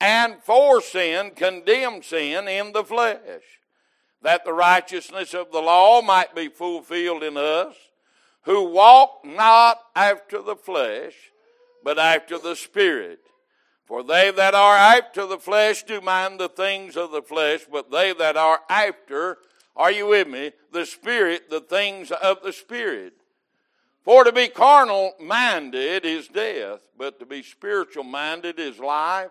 [0.00, 3.42] and for sin condemned sin in the flesh,
[4.22, 7.74] that the righteousness of the law might be fulfilled in us,
[8.42, 11.14] who walk not after the flesh,
[11.82, 13.20] but after the Spirit.
[13.86, 17.90] For they that are after the flesh do mind the things of the flesh, but
[17.90, 19.38] they that are after,
[19.74, 23.14] are you with me, the Spirit, the things of the Spirit.
[24.04, 29.30] For to be carnal minded is death, but to be spiritual minded is life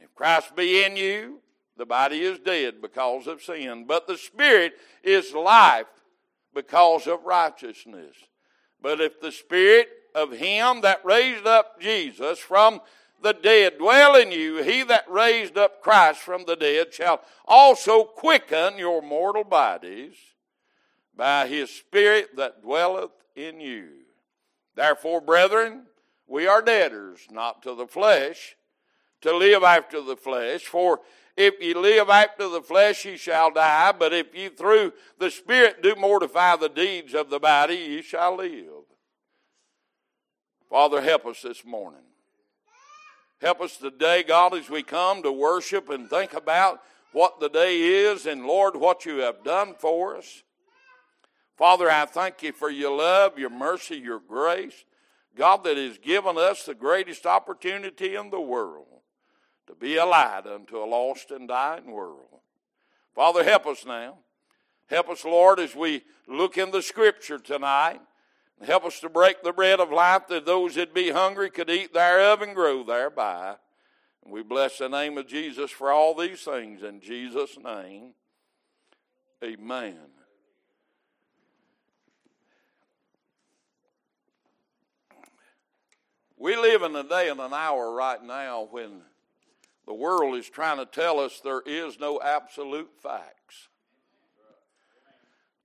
[0.00, 1.40] If Christ be in you,
[1.76, 5.86] the body is dead because of sin, but the Spirit is life
[6.54, 8.16] because of righteousness.
[8.80, 12.80] But if the Spirit of Him that raised up Jesus from
[13.22, 18.04] the dead dwell in you, he that raised up Christ from the dead shall also
[18.04, 20.14] quicken your mortal bodies
[21.16, 23.88] by his Spirit that dwelleth in you.
[24.74, 25.86] Therefore, brethren,
[26.26, 28.56] we are debtors, not to the flesh,
[29.26, 30.62] to live after the flesh.
[30.62, 31.00] For
[31.36, 33.92] if ye live after the flesh, ye shall die.
[33.92, 38.36] But if ye through the Spirit do mortify the deeds of the body, ye shall
[38.36, 38.84] live.
[40.70, 42.00] Father, help us this morning.
[43.40, 46.80] Help us today, God, as we come to worship and think about
[47.12, 50.42] what the day is and, Lord, what you have done for us.
[51.58, 54.84] Father, I thank you for your love, your mercy, your grace.
[55.34, 58.95] God, that has given us the greatest opportunity in the world
[59.66, 62.40] to be a light unto a lost and dying world.
[63.14, 64.18] Father, help us now.
[64.88, 68.00] Help us, Lord, as we look in the scripture tonight.
[68.64, 71.92] Help us to break the bread of life that those that be hungry could eat
[71.92, 73.56] thereof and grow thereby.
[74.24, 78.14] And we bless the name of Jesus for all these things in Jesus' name.
[79.44, 79.96] Amen.
[86.38, 89.02] We live in a day and an hour right now when
[89.86, 93.68] the world is trying to tell us there is no absolute facts.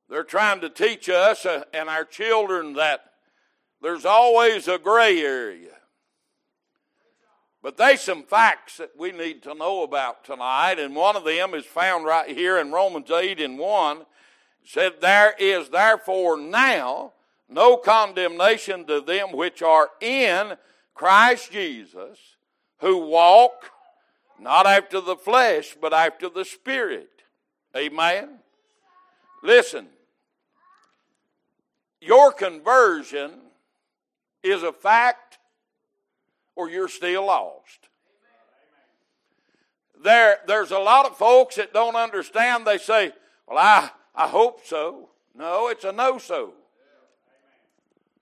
[0.09, 3.01] They're trying to teach us and our children that
[3.81, 5.69] there's always a gray area.
[7.63, 11.53] But there's some facts that we need to know about tonight, and one of them
[11.53, 13.97] is found right here in Romans 8 and 1.
[13.97, 14.05] It
[14.65, 17.13] said, There is therefore now
[17.47, 20.53] no condemnation to them which are in
[20.95, 22.17] Christ Jesus,
[22.79, 23.71] who walk
[24.41, 27.09] not after the flesh, but after the Spirit.
[27.77, 28.39] Amen.
[29.43, 29.87] Listen,
[32.01, 33.31] your conversion
[34.41, 35.37] is a fact
[36.55, 37.89] or you're still lost.
[40.03, 42.65] There, there's a lot of folks that don't understand.
[42.65, 43.13] They say,
[43.47, 45.09] Well, I, I hope so.
[45.35, 46.53] No, it's a no so.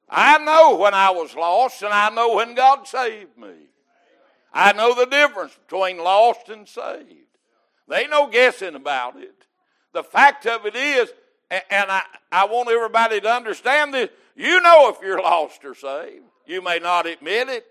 [0.09, 3.68] I know when I was lost, and I know when God saved me.
[4.53, 7.37] I know the difference between lost and saved.
[7.87, 9.45] There ain't no guessing about it.
[9.93, 11.09] The fact of it is,
[11.49, 14.09] and I, I want everybody to understand this.
[14.35, 16.23] You know if you're lost or saved.
[16.45, 17.65] You may not admit it,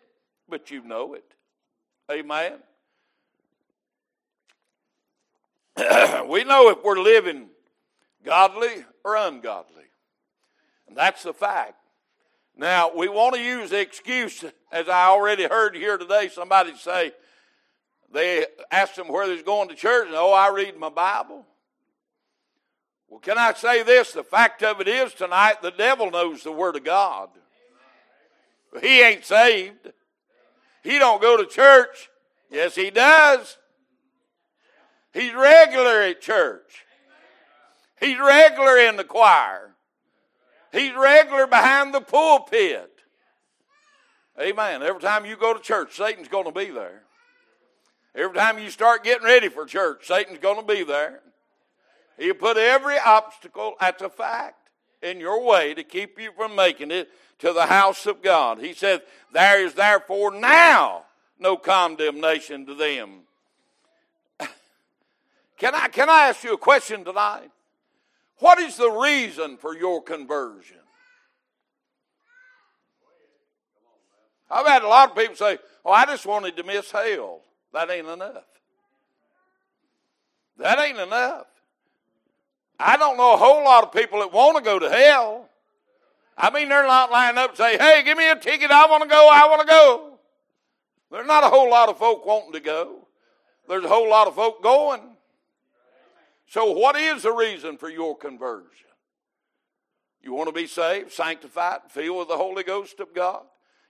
[0.49, 1.25] but you know it.
[2.11, 2.59] Amen.
[6.29, 7.49] we know if we're living
[8.25, 9.85] godly or ungodly.
[10.87, 11.75] And that's the fact.
[12.59, 17.13] Now, we want to use the excuse, as I already heard here today, somebody say,
[18.13, 21.47] they asked them where they're going to church, and oh, I read my Bible.
[23.09, 24.13] Well, can I say this?
[24.13, 27.29] The fact of it is tonight, the devil knows the Word of God.
[28.83, 29.93] He ain't saved.
[30.83, 32.11] He don't go to church.
[32.51, 33.57] Yes, he does.
[35.15, 36.85] He's regular at church.
[38.01, 39.75] He's regular in the choir.
[40.73, 42.91] He's regular behind the pulpit.
[44.41, 44.83] Amen.
[44.83, 47.03] Every time you go to church, Satan's going to be there.
[48.15, 51.21] Every time you start getting ready for church, Satan's going to be there.
[52.19, 54.71] He'll put every obstacle, that's a fact,
[55.03, 58.59] in your way to keep you from making it to the house of God.
[58.59, 61.05] He said, There is therefore now
[61.39, 63.21] no condemnation to them.
[65.59, 67.51] Can I, can I ask you a question tonight?
[68.41, 70.77] What is the reason for your conversion?
[74.51, 77.41] I've had a lot of people say, Oh, I just wanted to miss hell.
[77.73, 78.45] That ain't enough.
[80.59, 81.47] That ain't enough.
[82.79, 85.49] I don't know a whole lot of people that want to go to hell.
[86.37, 88.71] I mean, they're not lining up and say, hey, give me a ticket.
[88.71, 89.29] I want to go.
[89.33, 90.19] I want to go.
[91.11, 93.09] There's not a whole lot of folk wanting to go.
[93.69, 95.01] There's a whole lot of folk going.
[96.49, 98.87] So, what is the reason for your conversion?
[100.23, 103.43] You want to be saved, sanctified, filled with the Holy Ghost of God?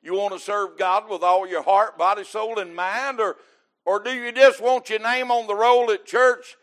[0.03, 3.21] You want to serve God with all your heart, body, soul, and mind?
[3.21, 3.37] Or,
[3.85, 6.57] or do you just want your name on the roll at church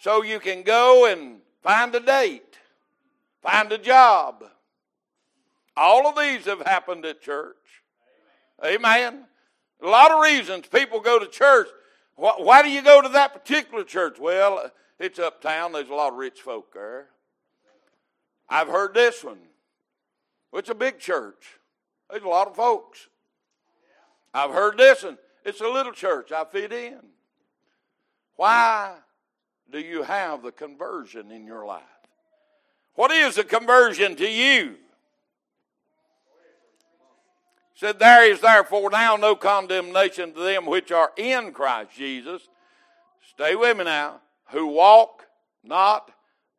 [0.00, 2.58] so you can go and find a date,
[3.42, 4.44] find a job?
[5.76, 7.56] All of these have happened at church.
[8.64, 9.24] Amen.
[9.82, 11.66] A lot of reasons people go to church.
[12.14, 14.18] Why do you go to that particular church?
[14.20, 14.70] Well,
[15.02, 15.72] it's uptown.
[15.72, 17.08] There's a lot of rich folk there.
[18.48, 19.38] I've heard this one.
[20.54, 21.58] It's a big church.
[22.10, 23.08] There's a lot of folks.
[24.34, 25.18] I've heard this one.
[25.44, 26.32] It's a little church.
[26.32, 27.00] I fit in.
[28.36, 28.94] Why
[29.70, 31.82] do you have the conversion in your life?
[32.94, 34.76] What is a conversion to you?
[37.82, 42.48] said, There is therefore now no condemnation to them which are in Christ Jesus.
[43.28, 44.20] Stay with me now.
[44.52, 45.26] Who walk
[45.64, 46.10] not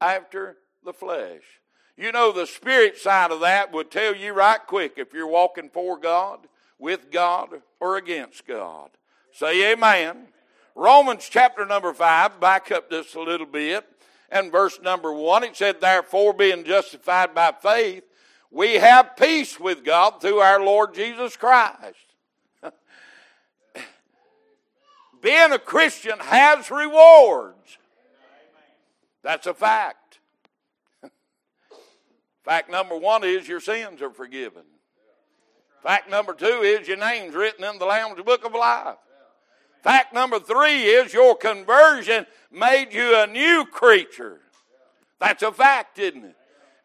[0.01, 1.41] after the flesh.
[1.95, 5.69] You know, the spirit side of that would tell you right quick if you're walking
[5.69, 6.47] for God,
[6.79, 8.89] with God, or against God.
[9.31, 10.27] Say amen.
[10.75, 13.85] Romans chapter number 5, back up just a little bit,
[14.31, 18.03] and verse number 1, it said, Therefore, being justified by faith,
[18.49, 22.15] we have peace with God through our Lord Jesus Christ.
[25.21, 27.77] Being a Christian has rewards.
[29.23, 30.19] That's a fact.
[32.43, 34.63] Fact number one is your sins are forgiven.
[35.81, 38.97] Fact number two is your name's written in the Lamb's Book of Life.
[39.81, 44.39] Fact number three is your conversion made you a new creature.
[45.19, 46.35] That's a fact, isn't it?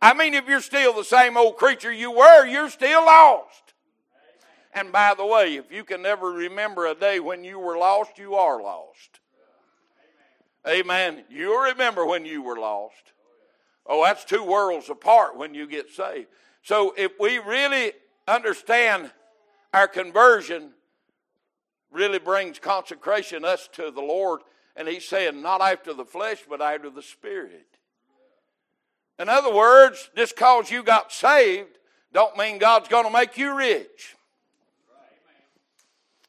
[0.01, 3.75] I mean, if you're still the same old creature you were, you're still lost.
[4.73, 8.19] And by the way, if you can never remember a day when you were lost,
[8.19, 9.21] you are lost.
[10.67, 11.25] Amen.
[11.31, 13.13] You'll remember when you were lost.
[13.87, 16.29] Oh, that's two worlds apart when you get saved.
[16.63, 17.93] So if we really
[18.27, 19.11] understand
[19.73, 20.73] our conversion
[21.91, 24.41] really brings consecration us to the Lord,
[24.77, 27.67] and He's saying, not after the flesh, but after the Spirit.
[29.19, 31.79] In other words, just because you got saved
[32.13, 34.17] don't mean God's going to make you rich.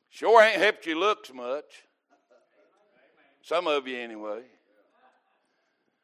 [0.09, 1.83] Sure ain't helped you looks much.
[3.49, 4.41] Some of you, anyway.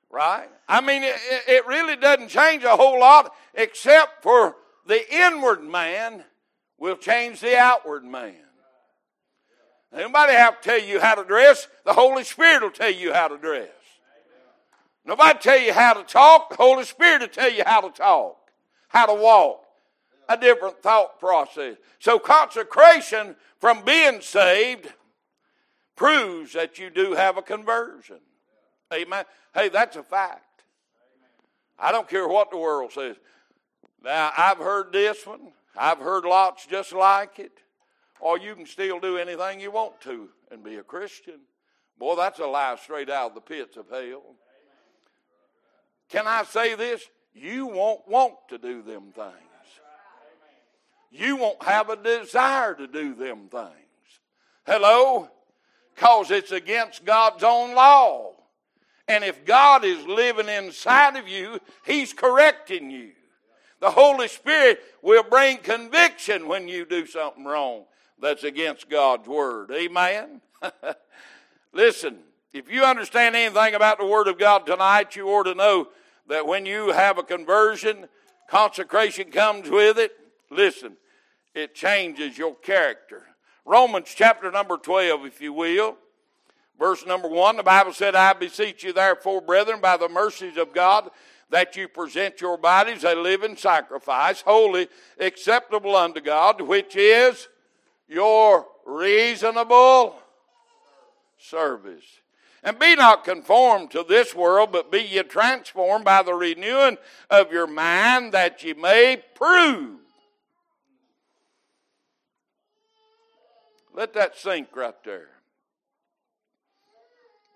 [0.10, 0.50] Right?
[0.68, 1.16] I mean, it,
[1.48, 4.56] it really doesn't change a whole lot except for
[4.88, 6.24] the inward man
[6.80, 8.34] will change the outward man.
[9.94, 11.68] Anybody have to tell you how to dress?
[11.86, 13.70] The Holy Spirit will tell you how to dress.
[15.06, 16.50] Nobody tell you how to talk.
[16.50, 18.38] The Holy Spirit will tell you how to talk,
[18.88, 19.62] how to walk.
[20.28, 21.76] A different thought process.
[22.00, 24.92] So consecration from being saved
[25.96, 28.20] proves that you do have a conversion.
[28.94, 29.26] Amen.
[29.54, 30.64] Hey, that's a fact.
[31.78, 33.16] I don't care what the world says.
[34.04, 35.52] Now, I've heard this one.
[35.76, 37.52] I've heard lots just like it.
[38.20, 41.42] Or you can still do anything you want to and be a Christian.
[41.98, 44.24] Boy, that's a lie straight out of the pits of hell.
[46.10, 47.04] Can I say this?
[47.34, 49.34] You won't want to do them things.
[51.12, 53.72] You won't have a desire to do them things.
[54.66, 55.30] Hello?
[55.96, 58.34] Because it's against God's own law.
[59.08, 63.12] And if God is living inside of you, He's correcting you.
[63.80, 67.86] The Holy Spirit will bring conviction when you do something wrong
[68.20, 69.72] that's against God's Word.
[69.72, 70.42] Amen?
[71.74, 72.18] Listen,
[72.54, 75.90] if you understand anything about the Word of God tonight, you ought to know
[76.28, 78.08] that when you have a conversion,
[78.50, 80.12] consecration comes with it.
[80.50, 80.98] Listen,
[81.54, 83.24] it changes your character.
[83.66, 85.98] Romans chapter number 12, if you will.
[86.78, 90.74] Verse number 1, the Bible said, I beseech you, therefore, brethren, by the mercies of
[90.74, 91.10] God,
[91.50, 94.88] that you present your bodies a living sacrifice, holy,
[95.20, 97.48] acceptable unto God, which is
[98.08, 100.16] your reasonable
[101.38, 102.06] service.
[102.62, 106.98] And be not conformed to this world, but be ye transformed by the renewing
[107.30, 110.00] of your mind, that ye may prove.
[113.96, 115.30] Let that sink right there.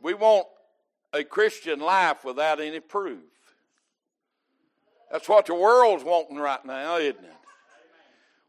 [0.02, 0.48] We want
[1.12, 3.20] a Christian life without any proof.
[5.12, 7.34] That's what the world's wanting right now, isn't it?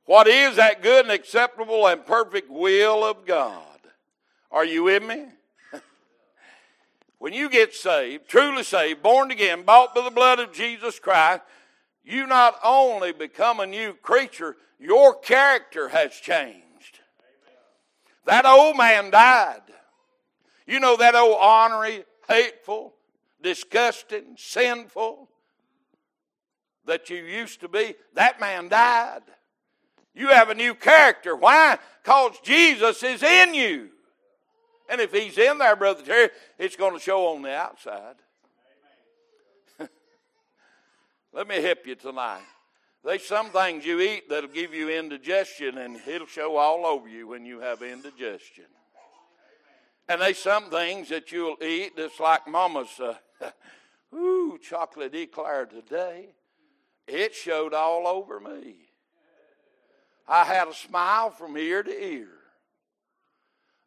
[0.05, 3.65] What is that good and acceptable and perfect will of God?
[4.53, 5.25] Are you with me?
[7.19, 11.43] when you get saved, truly saved, born again, bought by the blood of Jesus Christ,
[12.05, 16.70] you not only become a new creature, your character has changed.
[18.25, 19.63] That old man died.
[20.67, 22.95] You know that old ornery, hateful,
[23.43, 25.29] disgusting, sinful
[26.85, 27.95] that you used to be?
[28.15, 29.23] That man died.
[30.15, 31.35] You have a new character.
[31.35, 31.79] Why?
[32.03, 33.91] Because Jesus is in you.
[34.89, 38.17] And if he's in there, Brother Terry, it's going to show on the outside.
[41.33, 42.43] Let me help you tonight.
[43.05, 47.29] There's some things you eat that'll give you indigestion, and it'll show all over you
[47.29, 48.67] when you have indigestion.
[50.09, 53.15] And there's some things that you'll eat that's like Mama's, uh,
[54.15, 56.31] ooh, chocolate eclair today.
[57.07, 58.77] It showed all over me.
[60.29, 62.29] I had a smile from ear to ear.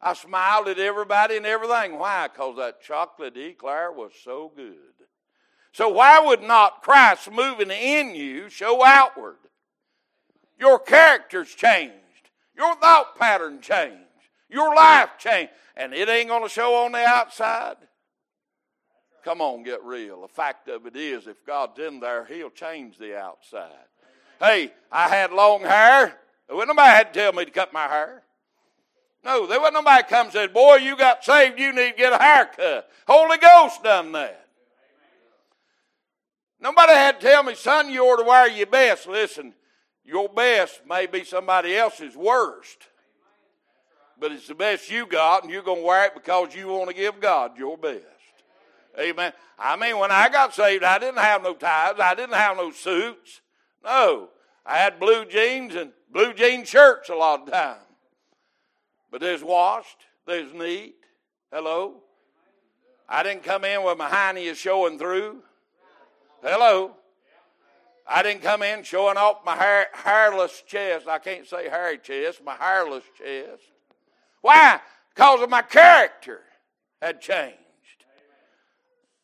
[0.00, 1.98] I smiled at everybody and everything.
[1.98, 2.28] Why?
[2.28, 5.03] Because that chocolate eclair was so good.
[5.74, 9.38] So why would not Christ moving in you show outward?
[10.56, 11.94] Your character's changed.
[12.56, 13.98] Your thought pattern changed.
[14.48, 15.50] Your life changed.
[15.76, 17.74] And it ain't going to show on the outside.
[19.24, 20.22] Come on, get real.
[20.22, 23.72] The fact of it is, if God's in there, He'll change the outside.
[24.38, 26.16] Hey, I had long hair.
[26.46, 28.22] There wasn't nobody had to tell me to cut my hair.
[29.24, 32.12] No, there wasn't nobody come and said, Boy, you got saved, you need to get
[32.12, 32.88] a haircut.
[33.08, 34.43] Holy Ghost done that.
[36.60, 39.06] Nobody had to tell me, son, you ought to wear your best.
[39.06, 39.54] Listen,
[40.04, 42.78] your best may be somebody else's worst.
[44.18, 46.88] But it's the best you got, and you're going to wear it because you want
[46.88, 48.02] to give God your best.
[48.98, 49.32] Amen.
[49.58, 51.94] I mean, when I got saved, I didn't have no ties.
[51.98, 53.40] I didn't have no suits.
[53.82, 54.28] No.
[54.64, 57.76] I had blue jeans and blue jean shirts a lot of time.
[59.10, 60.94] But there's washed, there's neat.
[61.52, 62.02] Hello?
[63.08, 65.42] I didn't come in with my hiney showing through.
[66.44, 66.94] Hello?
[68.06, 71.08] I didn't come in showing off my hair, hairless chest.
[71.08, 73.62] I can't say hairy chest, my hairless chest.
[74.42, 74.78] Why?
[75.14, 76.42] Because of my character
[77.00, 77.56] had changed.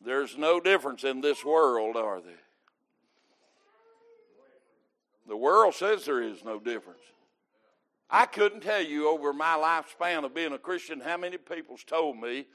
[0.03, 2.33] There's no difference in this world, are there?
[5.27, 7.03] The world says there is no difference.
[8.09, 12.19] I couldn't tell you over my lifespan of being a Christian how many people's told
[12.19, 12.47] me,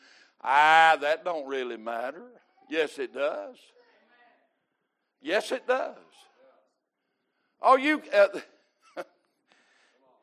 [0.43, 2.25] ah, that don't really matter.
[2.69, 3.55] Yes, it does.
[5.27, 5.97] Yes, it does.
[7.61, 8.01] Oh, you.
[8.15, 8.29] Uh,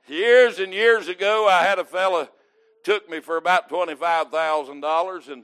[0.08, 2.30] years and years ago, I had a fella
[2.86, 5.44] took me for about twenty-five thousand dollars, and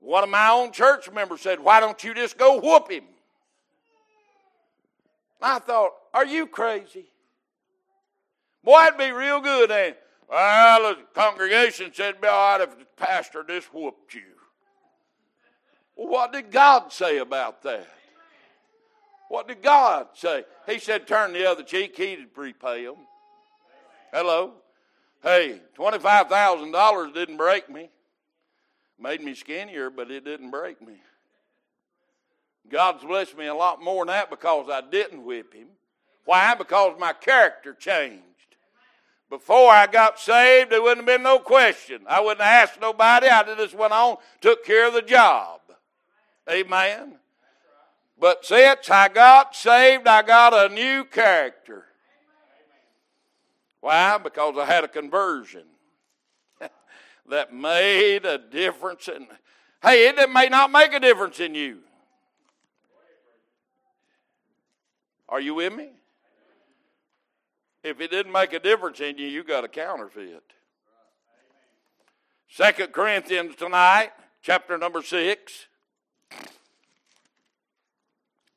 [0.00, 3.04] one of my own church members said, "Why don't you just go whoop him?"
[5.40, 7.06] I thought, "Are you crazy?"
[8.62, 9.96] Boy, it'd be real good, ain't?
[10.28, 14.22] Well, the congregation said, be all right if the pastor just whooped you.
[15.96, 17.88] Well, what did God say about that?
[19.32, 20.44] What did God say?
[20.68, 21.96] He said, turn the other cheek.
[21.96, 22.96] He'd prepay them.
[24.12, 24.52] Hello?
[25.22, 27.88] Hey, $25,000 didn't break me.
[29.00, 31.00] Made me skinnier, but it didn't break me.
[32.68, 35.68] God's blessed me a lot more than that because I didn't whip him.
[36.26, 36.54] Why?
[36.54, 38.22] Because my character changed.
[39.30, 42.02] Before I got saved, there wouldn't have been no question.
[42.06, 43.28] I wouldn't have asked nobody.
[43.28, 45.60] I just went on, took care of the job.
[46.50, 47.14] Amen.
[48.22, 51.86] But since I got saved, I got a new character.
[53.80, 54.16] Why?
[54.18, 55.64] Because I had a conversion
[57.28, 59.26] that made a difference in.
[59.82, 61.80] Hey, it may not make a difference in you.
[65.28, 65.90] Are you with me?
[67.82, 70.44] If it didn't make a difference in you, you got a counterfeit.
[72.48, 74.12] Second Corinthians tonight,
[74.42, 75.66] chapter number six.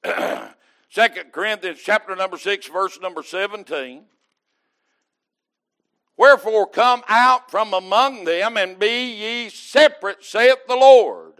[0.89, 4.03] Second Corinthians chapter number six, verse number seventeen.
[6.17, 11.33] Wherefore come out from among them and be ye separate, saith the Lord,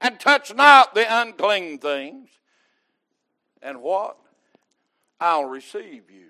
[0.00, 2.30] and touch not the unclean things.
[3.60, 4.16] And what?
[5.20, 6.28] I'll receive you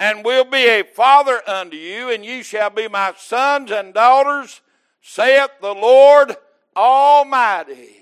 [0.00, 4.62] and will be a father unto you, and ye shall be my sons and daughters,
[5.02, 6.36] saith the Lord
[6.74, 7.99] Almighty.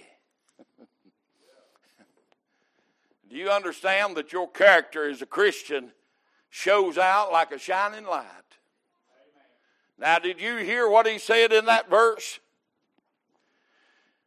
[3.29, 5.93] Do you understand that your character as a Christian
[6.49, 8.25] shows out like a shining light?
[9.99, 12.39] Now, did you hear what he said in that verse?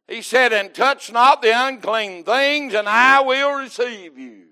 [0.06, 4.44] He said, And touch not the unclean things, and I will receive you.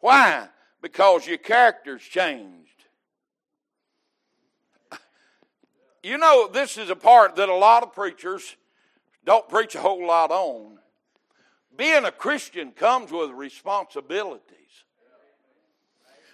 [0.00, 0.48] Why?
[0.80, 2.56] Because your character's changed.
[6.02, 8.56] You know, this is a part that a lot of preachers
[9.24, 10.78] don't preach a whole lot on.
[11.76, 14.42] Being a Christian comes with responsibilities.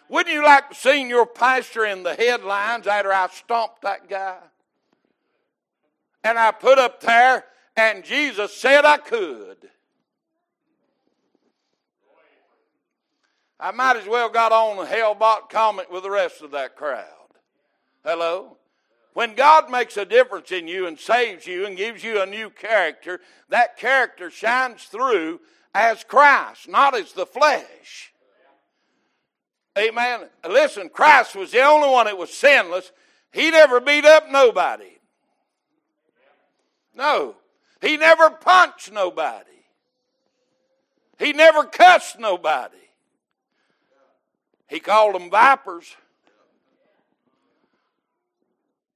[0.09, 4.39] Wouldn't you like to see your pastor in the headlines after I stomped that guy?
[6.23, 7.45] And I put up there,
[7.77, 9.57] and Jesus said I could.
[13.59, 17.07] I might as well got on the Hellbot comment with the rest of that crowd.
[18.05, 18.57] Hello?
[19.15, 22.49] When God makes a difference in you and saves you and gives you a new
[22.49, 25.41] character, that character shines through
[25.75, 28.13] as Christ, not as the flesh.
[29.79, 30.29] Amen.
[30.49, 32.93] Listen, Christ was the only one that was sinless.
[33.33, 34.99] He never beat up nobody.
[36.95, 37.37] No.
[37.81, 39.49] He never punched nobody.
[41.19, 42.77] He never cussed nobody.
[44.69, 45.97] He called them vipers.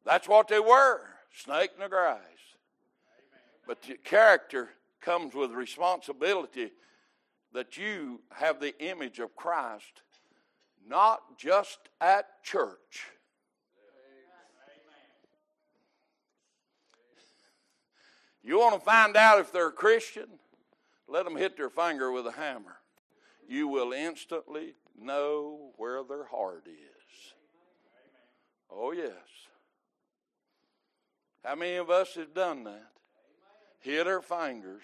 [0.06, 1.00] That's what they were
[1.34, 2.20] snake in the grass.
[3.66, 4.70] But the character
[5.00, 6.70] comes with responsibility
[7.52, 10.02] that you have the image of Christ,
[10.88, 13.08] not just at church.
[18.44, 20.28] You want to find out if they're a Christian?
[21.08, 22.76] Let them hit their finger with a hammer.
[23.48, 27.34] You will instantly know where their heart is.
[28.70, 29.45] Oh, yes.
[31.46, 32.90] How many of us have done that?
[33.78, 34.82] Hit our fingers.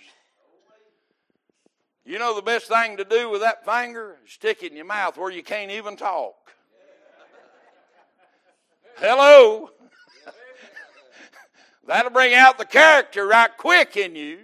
[2.05, 4.19] You know the best thing to do with that finger?
[4.27, 6.53] Stick it in your mouth where you can't even talk.
[8.99, 9.71] Hello.
[11.89, 14.39] That'll bring out the character right quick in you.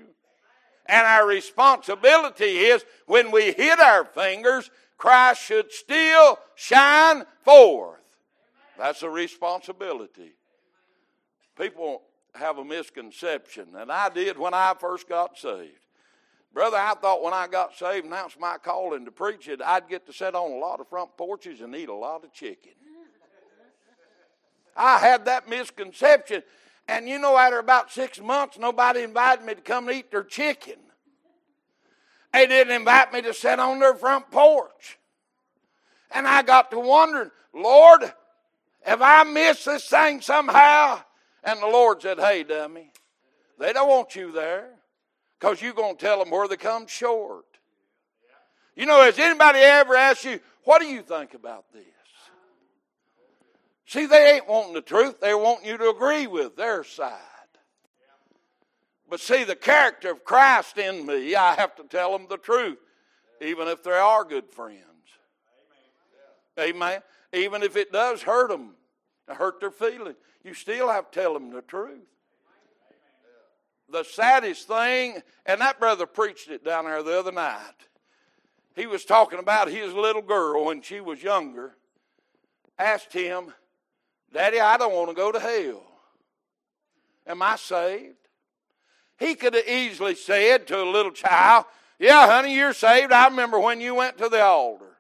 [0.86, 8.00] And our responsibility is when we hit our fingers, Christ should still shine forth.
[8.76, 10.32] That's a responsibility.
[11.56, 12.02] People
[12.34, 15.86] have a misconception, and I did when I first got saved.
[16.52, 19.88] Brother, I thought when I got saved and that my calling to preach it, I'd
[19.88, 22.72] get to sit on a lot of front porches and eat a lot of chicken.
[24.76, 26.42] I had that misconception.
[26.86, 30.76] And you know, after about six months, nobody invited me to come eat their chicken.
[32.32, 34.98] They didn't invite me to sit on their front porch.
[36.10, 38.12] And I got to wondering, Lord,
[38.82, 41.00] have I missed this thing somehow?
[41.44, 42.90] And the Lord said, Hey, dummy,
[43.58, 44.70] they don't want you there
[45.38, 47.44] because you're going to tell them where they come short.
[48.76, 51.84] You know, has anybody ever asked you, What do you think about this?
[53.86, 57.18] See, they ain't wanting the truth, they want you to agree with their side.
[59.08, 62.76] But see, the character of Christ in me, I have to tell them the truth,
[63.40, 64.82] even if they are good friends.
[66.60, 67.00] Amen.
[67.32, 68.74] Even if it does hurt them,
[69.26, 70.16] hurt their feelings,
[70.48, 72.00] you still have to tell them the truth.
[73.90, 77.74] The saddest thing, and that brother preached it down there the other night.
[78.74, 81.74] He was talking about his little girl when she was younger,
[82.78, 83.52] asked him,
[84.32, 85.82] Daddy, I don't want to go to hell.
[87.26, 88.16] Am I saved?
[89.18, 91.64] He could have easily said to a little child,
[91.98, 93.12] Yeah, honey, you're saved.
[93.12, 94.96] I remember when you went to the altar.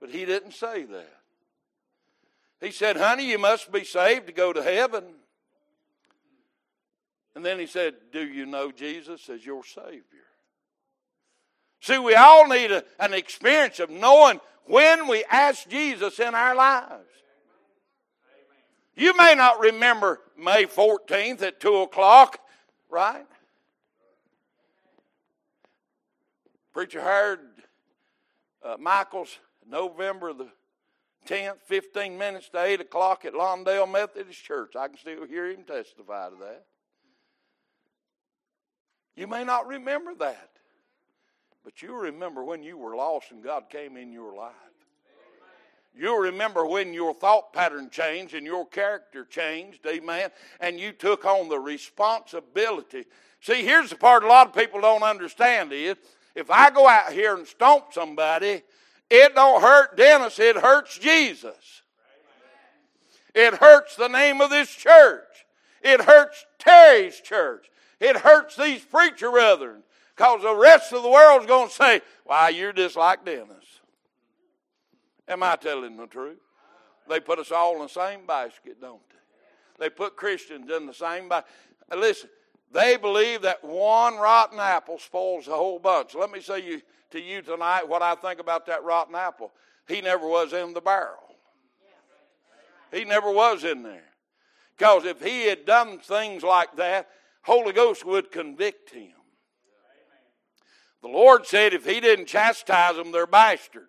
[0.00, 1.13] But he didn't say that.
[2.64, 5.04] He said, Honey, you must be saved to go to heaven.
[7.34, 10.02] And then he said, Do you know Jesus as your Savior?
[11.80, 16.54] See, we all need a, an experience of knowing when we ask Jesus in our
[16.54, 17.04] lives.
[18.96, 22.38] You may not remember May 14th at 2 o'clock,
[22.88, 23.26] right?
[26.72, 27.40] Preacher hired
[28.64, 30.48] uh, Michael's November the
[31.26, 34.76] 10th, 15 minutes to 8 o'clock at Lawndale Methodist Church.
[34.76, 36.64] I can still hear him testify to that.
[39.16, 40.50] You may not remember that,
[41.62, 44.52] but you remember when you were lost and God came in your life.
[45.96, 51.24] You'll remember when your thought pattern changed and your character changed, amen, and you took
[51.24, 53.04] on the responsibility.
[53.40, 55.94] See, here's the part a lot of people don't understand is
[56.34, 58.62] if I go out here and stomp somebody,
[59.10, 61.82] it don't hurt Dennis, it hurts Jesus.
[63.34, 65.24] It hurts the name of this church.
[65.82, 67.68] It hurts Terry's church.
[68.00, 69.82] It hurts these preacher brethren
[70.16, 73.80] because the rest of the world's going to say, why, you're just like Dennis.
[75.26, 76.38] Am I telling the truth?
[77.08, 79.84] They put us all in the same basket, don't they?
[79.84, 81.50] They put Christians in the same basket.
[81.94, 82.30] Listen,
[82.72, 86.14] they believe that one rotten apple spoils the whole bunch.
[86.14, 86.82] Let me say you,
[87.14, 89.52] to you tonight what I think about that rotten apple.
[89.86, 91.18] He never was in the barrel.
[92.92, 94.02] He never was in there.
[94.76, 97.08] Because if he had done things like that,
[97.42, 99.12] Holy Ghost would convict him.
[101.02, 103.88] The Lord said if he didn't chastise them, they're bastards.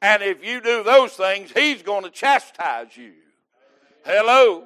[0.00, 3.12] And if you do those things, he's going to chastise you.
[4.04, 4.64] Hello.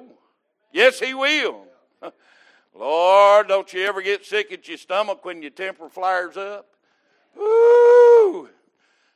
[0.71, 1.65] Yes, he will.
[2.73, 6.70] Lord, don't you ever get sick at your stomach when your temper flares up?
[7.37, 8.49] Ooh,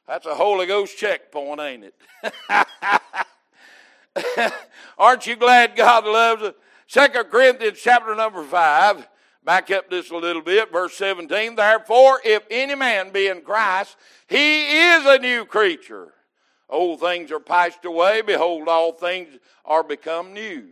[0.07, 1.95] that's a Holy Ghost checkpoint, ain't it?
[4.97, 6.53] Aren't you glad God loves us?
[6.87, 9.07] Second Corinthians chapter number 5,
[9.43, 11.55] back up this a little bit, verse 17.
[11.55, 13.97] Therefore, if any man be in Christ,
[14.27, 16.13] he is a new creature.
[16.69, 18.21] Old things are passed away.
[18.21, 19.29] Behold, all things
[19.65, 20.67] are become new.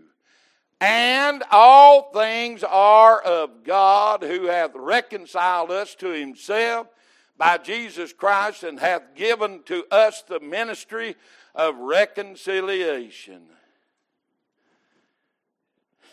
[0.80, 6.88] And all things are of God who hath reconciled us to himself
[7.38, 11.15] by Jesus Christ and hath given to us the ministry
[11.56, 13.41] of reconciliation.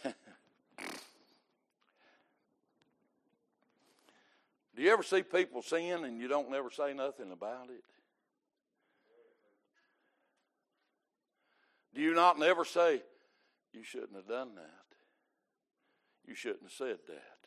[4.74, 7.84] Do you ever see people sin and you don't never say nothing about it?
[11.94, 13.02] Do you not never say,
[13.72, 14.96] you shouldn't have done that?
[16.26, 17.38] You shouldn't have said that.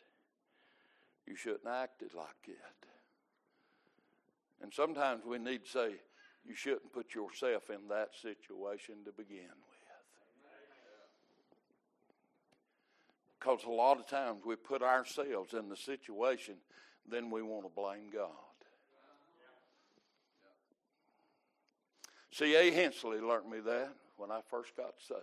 [1.26, 2.83] You shouldn't have acted like that.
[4.62, 5.94] And sometimes we need to say,
[6.46, 9.74] you shouldn't put yourself in that situation to begin with.
[13.38, 16.54] Because a lot of times we put ourselves in the situation,
[17.10, 18.30] then we want to blame God.
[22.32, 22.72] C.A.
[22.72, 25.20] Hensley learned me that when I first got saved.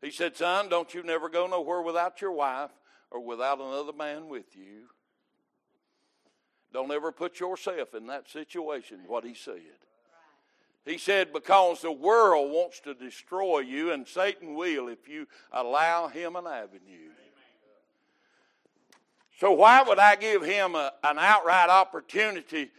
[0.00, 2.70] He said, Son, don't you never go nowhere without your wife
[3.10, 4.86] or without another man with you.
[6.72, 9.60] Don't ever put yourself in that situation, what he said.
[10.86, 16.08] He said, because the world wants to destroy you, and Satan will if you allow
[16.08, 17.10] him an avenue.
[19.38, 22.70] So, why would I give him a, an outright opportunity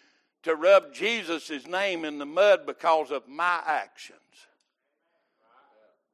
[0.43, 4.19] to rub Jesus' name in the mud because of my actions?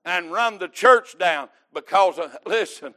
[0.06, 2.94] And run the church down because of, listen,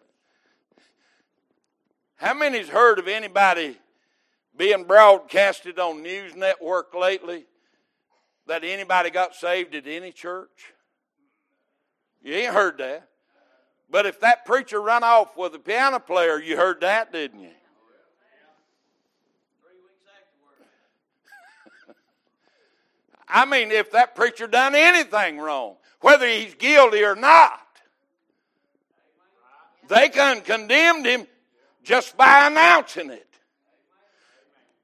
[2.16, 3.79] how many's heard of anybody
[4.61, 7.46] being broadcasted on news network lately
[8.46, 10.75] that anybody got saved at any church?
[12.23, 13.09] You ain't heard that.
[13.88, 17.49] But if that preacher run off with a piano player, you heard that, didn't you?
[23.29, 27.62] I mean, if that preacher done anything wrong, whether he's guilty or not,
[29.88, 31.27] they can condemned him
[31.83, 33.30] just by announcing it.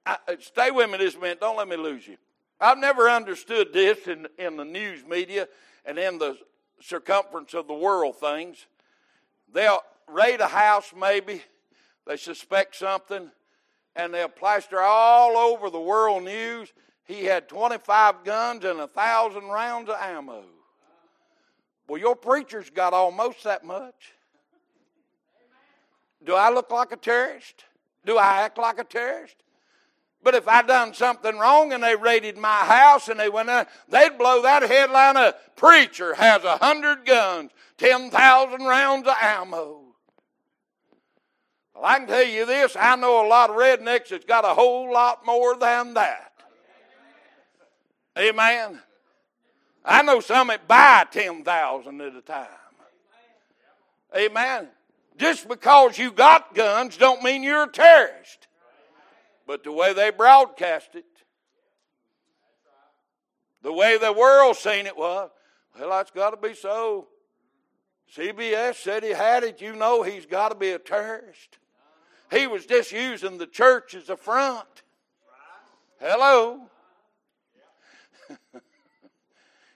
[0.07, 1.40] I, uh, stay with me this minute.
[1.40, 2.16] Don't let me lose you.
[2.61, 5.49] I've never understood this in, in the news media
[5.85, 6.38] and in the
[6.81, 8.66] circumference of the world things.
[9.53, 11.42] They'll raid a house, maybe,
[12.07, 13.31] they suspect something,
[13.97, 16.73] and they'll plaster all over the world news.
[17.05, 20.45] He had 25 guns and a thousand rounds of ammo.
[21.88, 24.12] Well, your preacher's got almost that much.
[26.25, 27.64] Do I look like a terrorist?
[28.05, 29.37] Do I act like a terrorist?
[30.27, 33.65] But if I done something wrong and they raided my house and they went in,
[33.89, 35.55] they'd blow that headline up.
[35.55, 39.85] Preacher has a hundred guns, ten thousand rounds of ammo.
[41.77, 44.49] Well, I can tell you this, I know a lot of rednecks that's got a
[44.49, 46.33] whole lot more than that.
[48.19, 48.81] Amen.
[49.85, 52.49] I know some that buy ten thousand at a time.
[54.17, 54.67] Amen.
[55.19, 58.46] Just because you got guns don't mean you're a terrorist.
[59.47, 61.05] But the way they broadcast it,
[63.63, 65.31] the way the world seen it was,
[65.79, 67.09] well, that's got to be so.
[68.15, 69.61] CBS said he had it.
[69.61, 71.59] You know he's got to be a terrorist.
[72.31, 74.67] He was just using the church as a front.
[76.01, 76.63] Hello.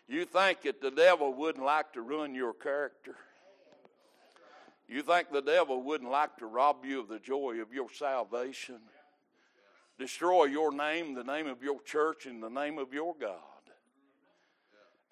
[0.08, 3.14] you think that the devil wouldn't like to ruin your character?
[4.88, 8.80] You think the devil wouldn't like to rob you of the joy of your salvation?
[10.00, 13.38] Destroy your name, the name of your church, and the name of your God.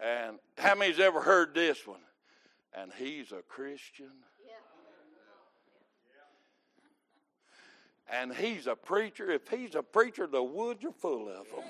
[0.00, 2.00] And how many's ever heard this one?
[2.74, 4.10] and he's a Christian.
[8.10, 9.30] And he's a preacher.
[9.30, 11.64] If he's a preacher, the woods are full of them.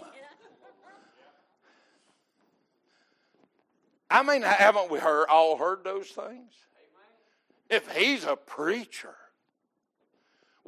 [4.11, 6.53] I mean, haven't we heard all heard those things?
[7.69, 9.15] If he's a preacher.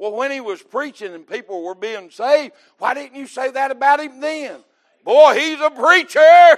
[0.01, 3.69] Well, when he was preaching and people were being saved, why didn't you say that
[3.69, 4.61] about him then?
[5.05, 6.57] Boy, he's a preacher.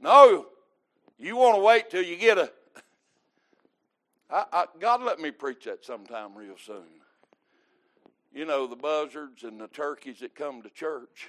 [0.00, 0.46] No,
[1.18, 2.52] you want to wait till you get a.
[4.30, 6.84] I, I, God, let me preach that sometime real soon.
[8.32, 11.26] You know, the buzzards and the turkeys that come to church.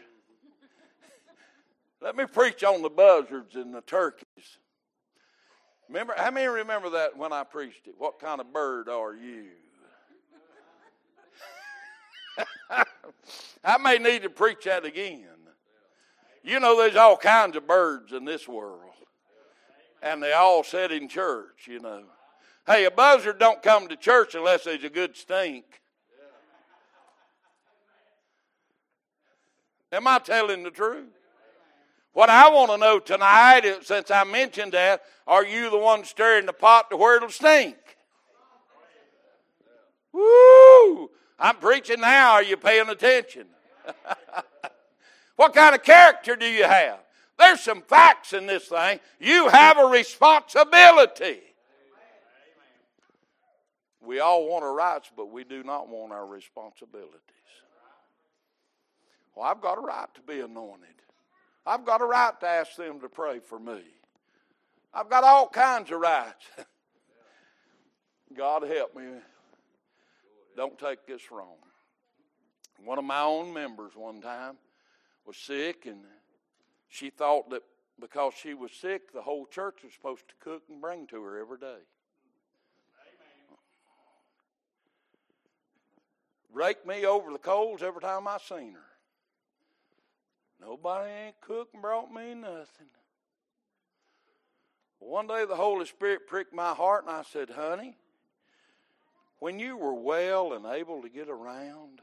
[2.04, 4.60] let me preach on the buzzards and the turkeys.
[5.90, 7.96] Remember, how many remember that when I preached it?
[7.98, 9.46] What kind of bird are you?
[13.64, 15.28] I may need to preach that again.
[16.44, 18.94] You know, there's all kinds of birds in this world,
[20.04, 22.04] and they all sit in church, you know.
[22.68, 25.66] Hey, a buzzard don't come to church unless there's a good stink.
[29.92, 31.10] Am I telling the truth?
[32.14, 36.04] What I want to know tonight, is, since I mentioned that, are you the one
[36.06, 37.76] stirring the pot to where it'll stink?
[40.14, 41.10] Woo!
[41.38, 42.34] I'm preaching now.
[42.34, 43.48] Are you paying attention?
[45.36, 47.00] what kind of character do you have?
[47.38, 49.00] There's some facts in this thing.
[49.20, 51.42] You have a responsibility.
[54.02, 57.20] We all want our rights, but we do not want our responsibilities.
[59.36, 60.88] Well, I've got a right to be anointed.
[61.66, 63.82] I've got a right to ask them to pray for me.
[64.94, 66.46] I've got all kinds of rights.
[68.38, 69.04] God help me.
[70.56, 71.58] Don't take this wrong.
[72.84, 74.58] One of my own members one time
[75.26, 76.02] was sick, and
[76.88, 77.64] she thought that
[78.00, 81.40] because she was sick, the whole church was supposed to cook and bring to her
[81.40, 81.80] every day.
[86.54, 88.80] Rake me over the coals every time I seen her.
[90.62, 92.88] Nobody ain't cooked and brought me nothing.
[95.00, 97.98] One day the Holy Spirit pricked my heart and I said, Honey,
[99.40, 102.02] when you were well and able to get around,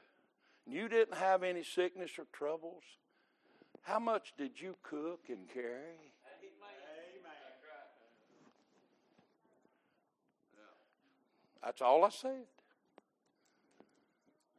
[0.66, 2.83] and you didn't have any sickness or troubles,
[3.83, 6.12] how much did you cook and carry?
[11.62, 12.45] That's all I said.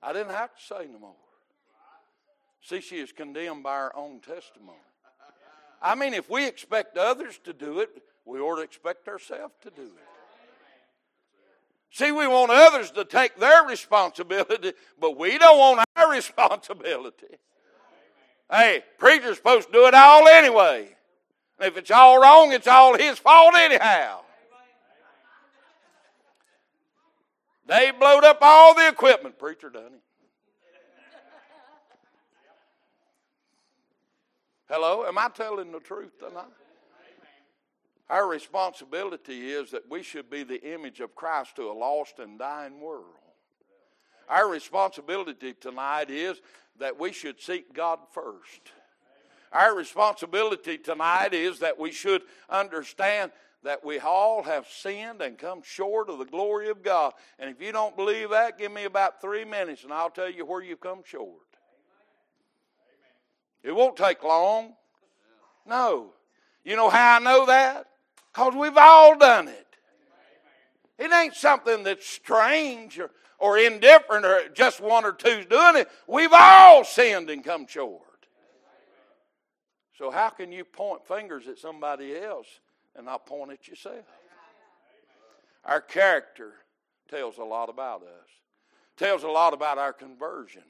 [0.01, 1.15] I didn't have to say no more.
[2.61, 4.77] See, she is condemned by her own testimony.
[5.81, 7.89] I mean, if we expect others to do it,
[8.25, 10.12] we ought to expect ourselves to do it.
[11.93, 17.37] See, we want others to take their responsibility, but we don't want our responsibility.
[18.49, 20.89] Hey, preacher's supposed to do it all anyway.
[21.59, 24.21] If it's all wrong, it's all his fault anyhow.
[27.67, 29.37] They blowed up all the equipment.
[29.37, 30.01] Preacher done it.
[34.67, 36.45] Hello, am I telling the truth tonight?
[38.09, 42.37] Our responsibility is that we should be the image of Christ to a lost and
[42.37, 43.05] dying world.
[44.29, 46.39] Our responsibility tonight is
[46.79, 48.71] that we should seek God first.
[49.51, 53.31] Our responsibility tonight is that we should understand
[53.63, 57.13] that we all have sinned and come short of the glory of God.
[57.39, 60.45] And if you don't believe that, give me about three minutes and I'll tell you
[60.45, 61.39] where you've come short.
[63.63, 64.73] It won't take long.
[65.65, 66.13] No.
[66.65, 67.85] You know how I know that?
[68.33, 69.67] Because we've all done it.
[70.97, 75.89] It ain't something that's strange or, or indifferent or just one or two's doing it.
[76.07, 78.01] We've all sinned and come short.
[79.97, 82.47] So, how can you point fingers at somebody else
[82.95, 84.05] and not point at yourself?
[85.65, 86.53] Our character
[87.09, 88.29] tells a lot about us,
[88.97, 90.63] tells a lot about our conversion.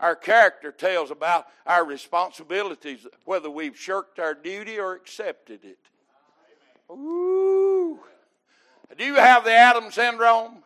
[0.00, 5.78] Our character tells about our responsibilities, whether we've shirked our duty or accepted it.
[6.90, 7.98] Ooh.
[8.96, 10.62] Do you have the Adam syndrome?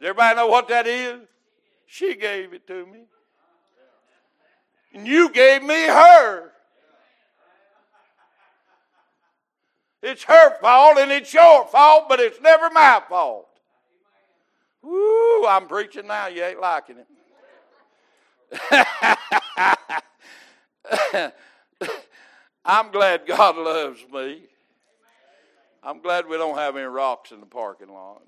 [0.00, 1.20] Does everybody know what that is?
[1.86, 3.04] She gave it to me.
[4.92, 6.52] And you gave me her.
[10.02, 13.48] It's her fault and it's your fault, but it's never my fault.
[14.84, 16.28] Ooh, I'm preaching now.
[16.28, 17.06] You ain't liking it.
[22.64, 24.42] I'm glad God loves me.
[25.86, 28.20] I'm glad we don't have any rocks in the parking lot.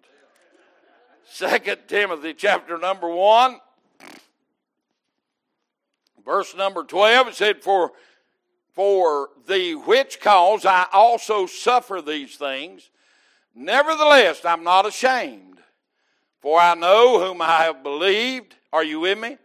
[1.28, 3.58] Second Timothy chapter number one,
[6.24, 7.26] verse number twelve.
[7.26, 7.92] It said, "For
[8.74, 12.90] For the which cause I also suffer these things.
[13.56, 15.58] Nevertheless, I'm not ashamed,
[16.40, 18.54] for I know whom I have believed.
[18.72, 19.36] Are you with me?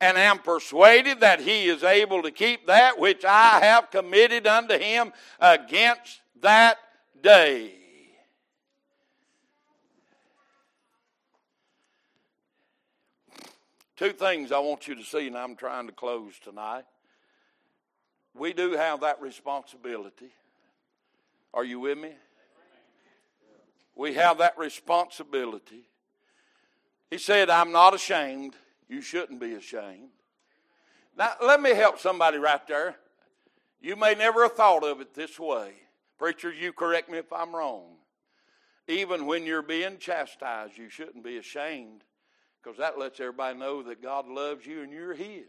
[0.00, 4.76] And am persuaded that he is able to keep that which I have committed unto
[4.76, 6.78] him against that
[7.22, 7.72] day.
[13.96, 16.84] Two things I want you to see, and I'm trying to close tonight.
[18.34, 20.30] We do have that responsibility.
[21.52, 22.12] Are you with me?
[23.94, 25.82] We have that responsibility.
[27.10, 28.54] He said, I'm not ashamed.
[28.88, 30.08] You shouldn't be ashamed.
[31.18, 32.96] Now, let me help somebody right there.
[33.82, 35.72] You may never have thought of it this way.
[36.20, 37.96] Preacher, you correct me if I'm wrong.
[38.86, 42.04] Even when you're being chastised, you shouldn't be ashamed
[42.62, 45.46] because that lets everybody know that God loves you and you're His.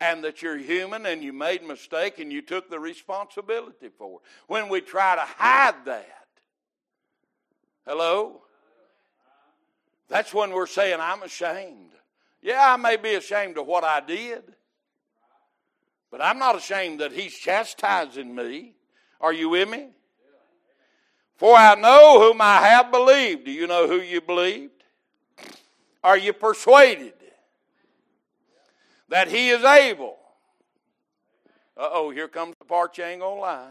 [0.00, 4.20] And that you're human and you made a mistake and you took the responsibility for
[4.20, 4.28] it.
[4.46, 6.26] When we try to hide that,
[7.86, 8.40] hello?
[10.08, 11.92] That's when we're saying, I'm ashamed.
[12.40, 14.42] Yeah, I may be ashamed of what I did,
[16.10, 18.76] but I'm not ashamed that He's chastising me.
[19.22, 19.86] Are you with me?
[21.36, 23.44] For I know whom I have believed.
[23.44, 24.72] Do you know who you believed?
[26.04, 27.14] Are you persuaded
[29.08, 30.18] that he is able?
[31.76, 33.70] Uh oh, here comes the part you ain't gonna lie.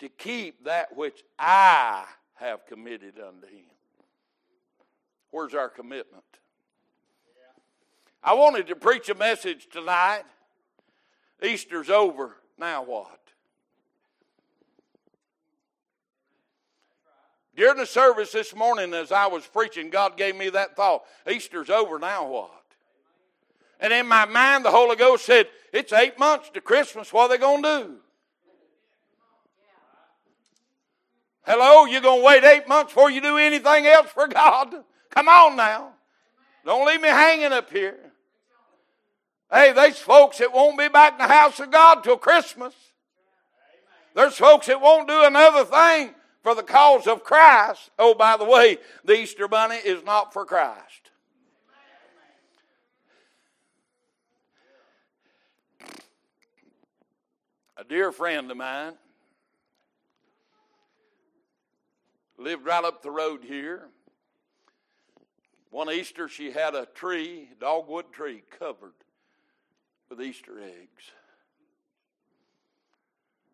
[0.00, 3.64] To keep that which I have committed unto him.
[5.30, 6.24] Where's our commitment?
[8.22, 10.22] I wanted to preach a message tonight.
[11.42, 12.36] Easter's over.
[12.58, 13.18] Now what?
[17.54, 21.68] During the service this morning, as I was preaching, God gave me that thought Easter's
[21.68, 22.50] over, now what?
[23.78, 27.12] And in my mind, the Holy Ghost said, It's eight months to Christmas.
[27.12, 27.96] What are they going to do?
[31.44, 34.72] Hello, you're going to wait eight months before you do anything else for God?
[35.10, 35.90] Come on now.
[36.64, 37.98] Don't leave me hanging up here.
[39.52, 42.72] Hey, there's folks that won't be back in the house of God till Christmas.
[44.14, 47.90] There's folks that won't do another thing for the cause of Christ.
[47.98, 51.10] Oh, by the way, the Easter bunny is not for Christ.
[57.76, 58.94] A dear friend of mine
[62.38, 63.88] lived right up the road here.
[65.70, 68.92] One Easter, she had a tree, dogwood tree, covered
[70.10, 71.10] with Easter eggs.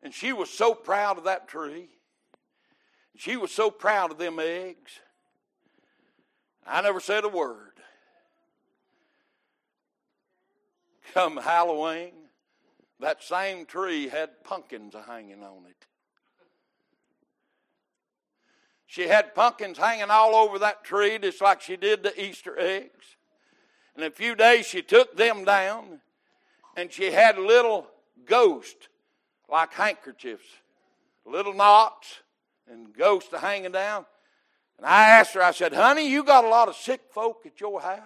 [0.02, 1.88] And she was so proud of that tree.
[3.18, 5.00] She was so proud of them eggs.
[6.64, 7.72] I never said a word.
[11.14, 12.12] Come Halloween,
[13.00, 15.84] that same tree had pumpkins hanging on it.
[18.86, 23.16] She had pumpkins hanging all over that tree, just like she did the Easter eggs.
[23.96, 26.02] In a few days, she took them down,
[26.76, 27.88] and she had little
[28.26, 28.86] ghosts
[29.50, 30.46] like handkerchiefs,
[31.26, 32.20] little knots
[32.70, 34.04] and ghosts are hanging down.
[34.76, 37.60] And I asked her, I said, honey, you got a lot of sick folk at
[37.60, 38.00] your house?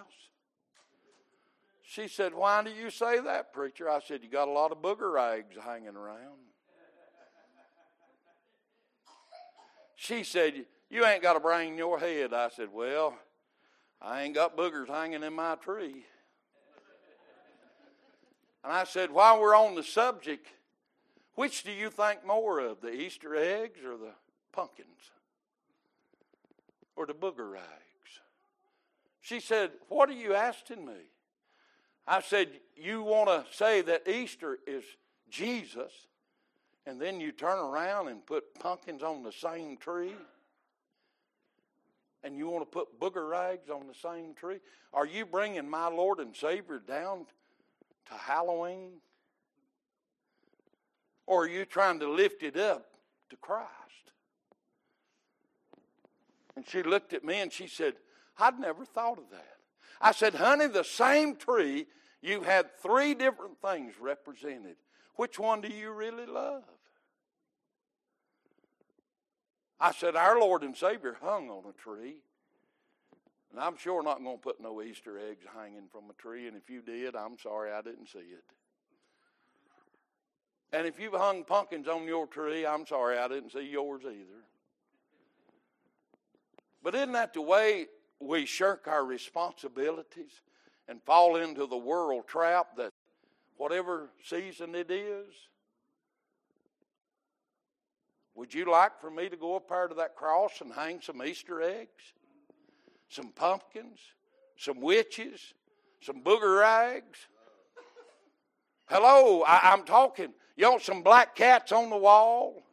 [1.93, 3.87] She said, Why do you say that, preacher?
[3.87, 6.39] I said, You got a lot of booger rags hanging around.
[9.95, 12.33] She said, You ain't got a brain in your head.
[12.33, 13.15] I said, Well,
[14.01, 16.05] I ain't got boogers hanging in my tree.
[18.63, 20.47] And I said, While we're on the subject,
[21.35, 24.13] which do you think more of, the Easter eggs or the
[24.53, 25.11] pumpkins
[26.95, 27.67] or the booger rags.
[29.21, 30.93] She said, What are you asking me?
[32.07, 34.83] I said, You want to say that Easter is
[35.29, 35.91] Jesus,
[36.85, 40.15] and then you turn around and put pumpkins on the same tree?
[42.25, 44.59] And you want to put booger rags on the same tree?
[44.93, 47.25] Are you bringing my Lord and Savior down
[48.07, 48.91] to Halloween?
[51.25, 52.85] Or are you trying to lift it up
[53.29, 53.82] to Christ?
[56.55, 57.93] And she looked at me and she said,
[58.37, 59.57] I'd never thought of that.
[60.01, 61.87] I said, honey, the same tree,
[62.21, 64.75] you had three different things represented.
[65.15, 66.63] Which one do you really love?
[69.79, 72.15] I said, Our Lord and Savior hung on a tree.
[73.51, 76.47] And I'm sure not going to put no Easter eggs hanging from a tree.
[76.47, 78.43] And if you did, I'm sorry I didn't see it.
[80.71, 84.43] And if you've hung pumpkins on your tree, I'm sorry I didn't see yours either.
[86.83, 87.87] But isn't that the way
[88.19, 90.41] we shirk our responsibilities
[90.87, 92.91] and fall into the world trap that
[93.57, 95.27] whatever season it is.
[98.35, 101.21] Would you like for me to go up there to that cross and hang some
[101.23, 102.13] Easter eggs,
[103.09, 103.99] some pumpkins,
[104.57, 105.53] some witches,
[106.01, 107.19] some booger rags?
[108.89, 110.33] Hello, I, am talking.
[110.57, 112.63] You want some black cats on the wall?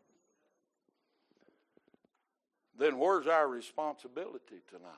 [2.81, 4.95] Then where's our responsibility tonight?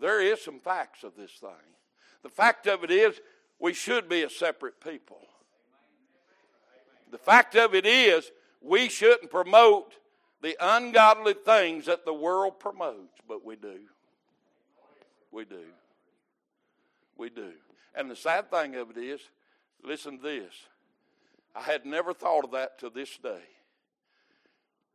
[0.00, 1.50] There is some facts of this thing.
[2.22, 3.20] The fact of it is,
[3.58, 5.18] we should be a separate people.
[7.10, 8.30] The fact of it is,
[8.62, 9.94] we shouldn't promote
[10.40, 13.80] the ungodly things that the world promotes, but we do.
[15.32, 15.64] We do.
[17.18, 17.50] We do.
[17.96, 19.20] And the sad thing of it is,
[19.82, 20.54] listen to this.
[21.56, 23.42] I had never thought of that to this day.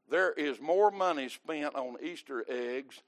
[0.10, 3.02] There is more money spent on Easter eggs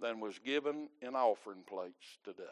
[0.00, 2.44] than was given in offering plates today.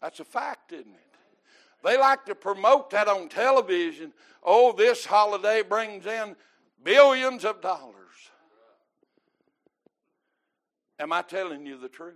[0.00, 1.00] That's a fact, isn't it?
[1.82, 4.12] They like to promote that on television.
[4.42, 6.36] Oh, this holiday brings in
[6.82, 7.94] billions of dollars.
[11.00, 12.14] Am I telling you the truth?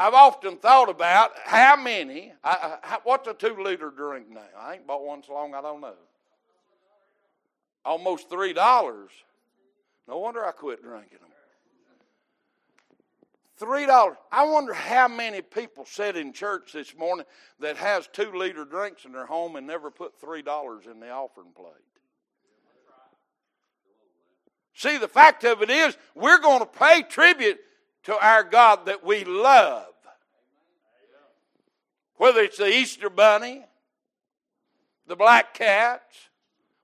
[0.00, 4.42] I've often thought about how many, I, what's a two liter drink now?
[4.56, 5.94] I ain't bought one so long, I don't know.
[7.84, 8.54] Almost $3.
[10.06, 11.28] No wonder I quit drinking them.
[13.56, 14.16] Three dollars.
[14.30, 17.26] I wonder how many people sat in church this morning
[17.58, 21.10] that has two liter drinks in their home and never put three dollars in the
[21.10, 21.72] offering plate.
[24.74, 27.58] See, the fact of it is, we're going to pay tribute
[28.08, 29.84] to our God that we love.
[32.16, 33.62] Whether it's the Easter bunny,
[35.06, 36.30] the black cats,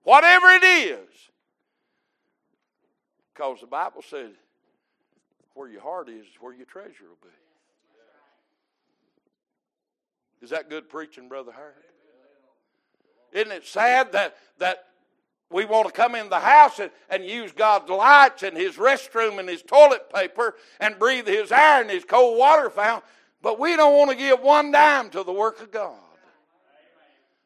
[0.03, 1.09] whatever it is.
[3.33, 4.33] Because the Bible says
[5.55, 7.29] where your heart is, is where your treasure will be.
[10.43, 11.83] Is that good preaching, Brother Hart?
[13.33, 14.85] Isn't it sad that, that
[15.51, 19.39] we want to come in the house and, and use God's lights and His restroom
[19.39, 23.09] and His toilet paper and breathe His air and His cold water fountain,
[23.43, 25.99] but we don't want to give one dime to the work of God.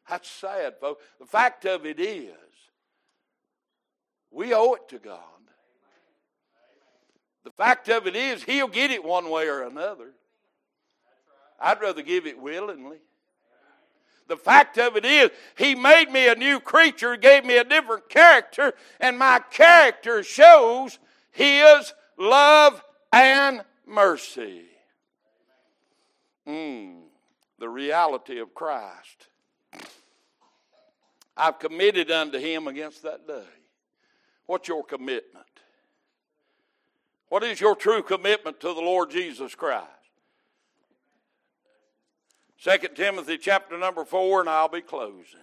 [0.09, 1.03] That's sad, folks.
[1.19, 2.33] The fact of it is,
[4.31, 5.19] we owe it to God.
[7.43, 10.11] The fact of it is, he'll get it one way or another.
[11.59, 12.97] I'd rather give it willingly.
[14.29, 18.09] The fact of it is, He made me a new creature, gave me a different
[18.09, 20.99] character, and my character shows
[21.31, 24.65] His love and mercy.
[26.47, 27.01] Mm,
[27.57, 29.27] the reality of Christ.
[31.35, 33.47] I've committed unto Him against that day.
[34.45, 35.45] What's your commitment?
[37.29, 39.98] What is your true commitment to the Lord Jesus Christ?
[42.63, 45.39] 2 Timothy chapter number 4, and I'll be closing.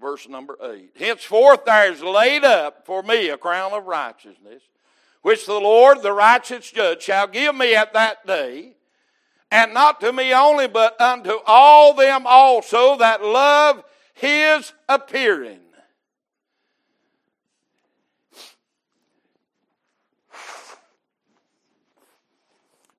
[0.00, 0.90] Verse number 8.
[0.98, 4.62] Henceforth there is laid up for me a crown of righteousness,
[5.22, 8.74] which the Lord, the righteous judge, shall give me at that day,
[9.50, 15.60] and not to me only, but unto all them also that love his appearing.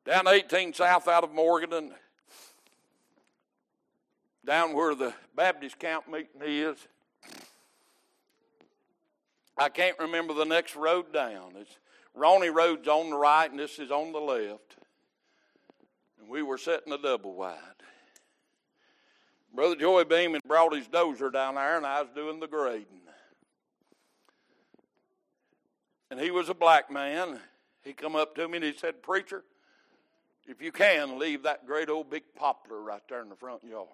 [0.08, 1.91] Down 18 south out of Morgan and
[4.45, 6.78] down where the Baptist camp meeting is.
[9.58, 11.51] I can't remember the next road down.
[11.58, 11.78] It's
[12.16, 14.78] Roney Road's on the right and this is on the left.
[16.22, 17.58] And we were setting a double wide.
[19.53, 22.86] Brother Joey Beeman brought his dozer down there and I was doing the grading.
[26.10, 27.41] And he was a black man.
[27.84, 29.43] He come up to me and he said, Preacher,
[30.47, 33.87] if you can, leave that great old big poplar right there in the front yard.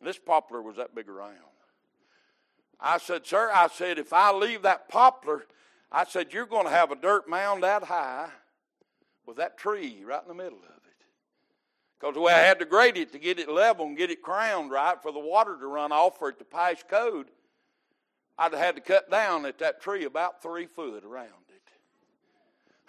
[0.00, 1.34] And this poplar was that big around.
[2.80, 5.46] I said, Sir, I said, if I leave that poplar,
[5.90, 8.28] I said, you're going to have a dirt mound that high
[9.26, 11.04] with that tree right in the middle of it.
[11.98, 14.22] Because the way I had to grade it to get it level and get it
[14.22, 17.28] crowned right for the water to run off for it to pass code,
[18.36, 21.45] I'd have had to cut down at that tree about three foot around.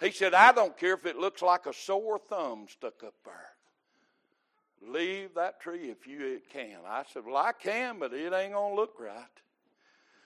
[0.00, 4.92] He said, I don't care if it looks like a sore thumb stuck up there.
[4.92, 6.78] Leave that tree if you can.
[6.86, 9.24] I said, Well, I can, but it ain't going to look right.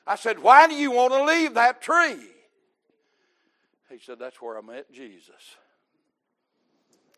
[0.07, 2.19] I said, Why do you want to leave that tree?
[3.89, 5.57] He said, That's where I met Jesus.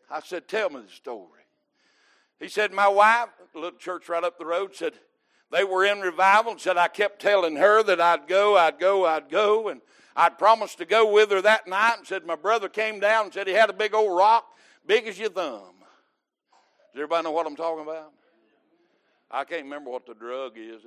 [0.09, 1.41] I said, Tell me the story.
[2.39, 4.93] He said, My wife, little church right up the road, said,
[5.51, 9.05] they were in revival and said I kept telling her that I'd go, I'd go,
[9.05, 9.81] I'd go, and
[10.15, 13.33] I'd promised to go with her that night and said my brother came down and
[13.33, 14.45] said he had a big old rock,
[14.85, 15.73] big as your thumb.
[16.93, 18.11] Does everybody know what I'm talking about?
[19.29, 20.83] I can't remember what the drug is.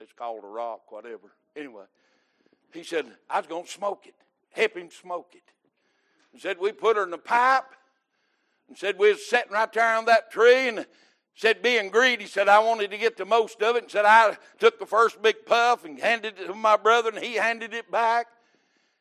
[0.00, 1.32] It's called a rock, whatever.
[1.56, 1.84] Anyway,
[2.72, 4.14] he said, I was going to smoke it,
[4.52, 5.42] help him smoke it.
[6.32, 7.64] He said, we put her in the pipe
[8.68, 10.86] and said we was sitting right there on that tree and
[11.34, 14.36] said being greedy said i wanted to get the most of it and said i
[14.58, 17.90] took the first big puff and handed it to my brother and he handed it
[17.90, 18.26] back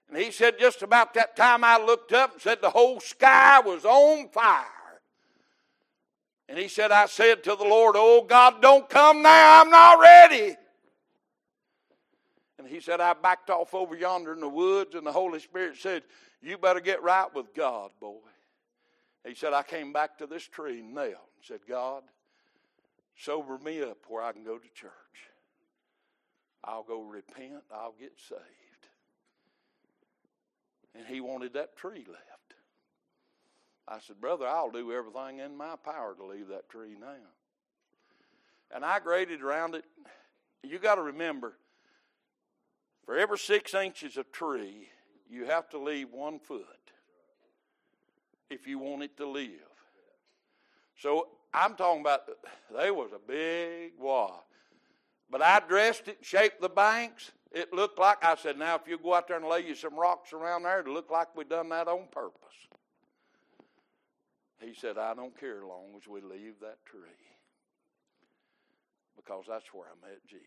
[0.09, 3.59] and he said just about that time i looked up and said the whole sky
[3.59, 4.65] was on fire
[6.47, 9.99] and he said i said to the lord oh god don't come now i'm not
[9.99, 10.55] ready
[12.57, 15.75] and he said i backed off over yonder in the woods and the holy spirit
[15.77, 16.03] said
[16.41, 18.17] you better get right with god boy
[19.25, 22.03] he said, I came back to this tree and knelt and said, God,
[23.17, 24.91] sober me up where I can go to church.
[26.63, 28.41] I'll go repent, I'll get saved.
[30.97, 32.53] And he wanted that tree left.
[33.87, 37.13] I said, Brother, I'll do everything in my power to leave that tree now.
[38.73, 39.85] And I graded around it.
[40.63, 41.53] You got to remember,
[43.05, 44.89] for every six inches of tree,
[45.29, 46.65] you have to leave one foot
[48.49, 49.49] if you want it to live.
[50.97, 52.21] So I'm talking about
[52.73, 54.47] there was a big wall.
[55.29, 57.31] But I dressed it, shaped the banks.
[57.51, 59.95] It looked like I said, now if you go out there and lay you some
[59.95, 62.41] rocks around there, it'll look like we done that on purpose.
[64.61, 66.99] He said, I don't care as long as we leave that tree.
[69.15, 70.45] Because that's where I met Jesus.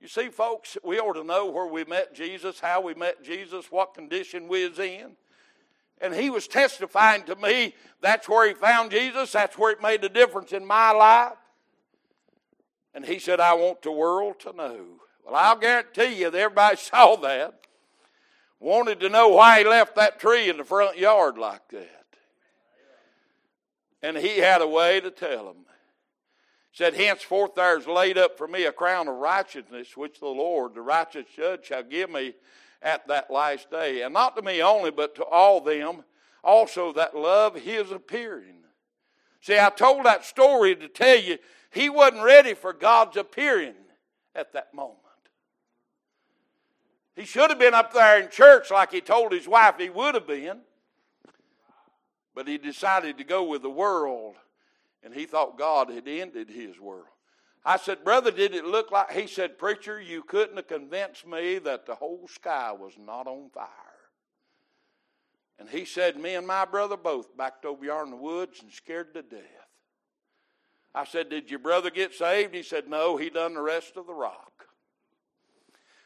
[0.00, 3.70] You see, folks, we ought to know where we met Jesus, how we met Jesus,
[3.70, 5.12] what condition we was in.
[6.00, 10.02] And he was testifying to me that's where he found Jesus, that's where it made
[10.02, 11.34] a difference in my life.
[12.94, 14.84] And he said, I want the world to know.
[15.24, 17.54] Well, I'll guarantee you that everybody saw that.
[18.60, 22.06] Wanted to know why he left that tree in the front yard like that.
[24.02, 25.64] And he had a way to tell them.
[26.72, 30.74] Said, Henceforth there is laid up for me a crown of righteousness, which the Lord,
[30.74, 32.34] the righteous judge, shall give me
[32.80, 34.02] at that last day.
[34.02, 36.04] And not to me only, but to all them
[36.42, 38.62] also that love his appearing.
[39.40, 41.38] See, I told that story to tell you
[41.72, 43.74] he wasn't ready for God's appearing
[44.34, 44.98] at that moment.
[47.16, 50.14] He should have been up there in church like he told his wife he would
[50.14, 50.60] have been.
[52.34, 54.36] But he decided to go with the world,
[55.02, 57.06] and he thought God had ended his world.
[57.64, 59.12] I said, Brother, did it look like?
[59.12, 63.50] He said, Preacher, you couldn't have convinced me that the whole sky was not on
[63.50, 63.68] fire.
[65.58, 68.72] And he said, Me and my brother both backed over yonder in the woods and
[68.72, 69.61] scared to death.
[70.94, 72.54] I said, Did your brother get saved?
[72.54, 74.66] He said, No, he done the rest of the rock.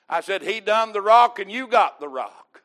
[0.08, 2.62] I said, He done the rock and you got the rock.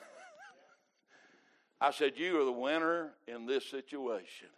[1.80, 4.48] I said, You are the winner in this situation.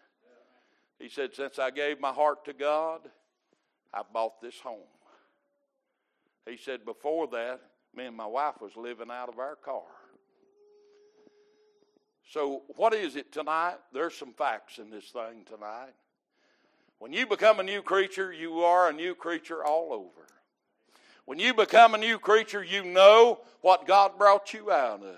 [0.98, 3.00] He said, Since I gave my heart to God,
[3.92, 4.78] I bought this home.
[6.46, 7.60] He said, Before that,
[7.94, 9.82] me and my wife was living out of our car.
[12.30, 13.76] So, what is it tonight?
[13.92, 15.94] There's some facts in this thing tonight.
[16.98, 20.26] When you become a new creature, you are a new creature all over.
[21.26, 25.16] When you become a new creature, you know what God brought you out of.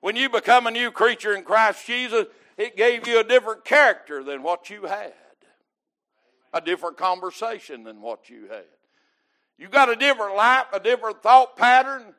[0.00, 2.26] When you become a new creature in Christ Jesus,
[2.56, 5.12] it gave you a different character than what you had,
[6.52, 8.64] a different conversation than what you had.
[9.58, 12.14] You got a different life, a different thought pattern,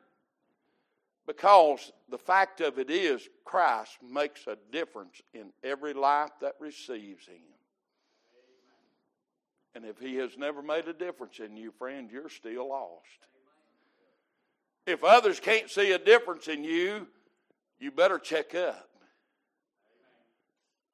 [1.26, 7.26] because the fact of it is, Christ makes a difference in every life that receives
[7.26, 7.51] Him.
[9.74, 13.06] And if He has never made a difference in you, friend, you're still lost.
[14.86, 17.06] If others can't see a difference in you,
[17.78, 18.88] you better check up.